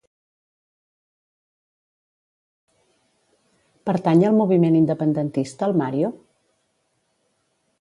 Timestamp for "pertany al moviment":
3.91-4.79